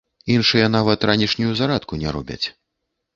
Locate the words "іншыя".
0.35-0.69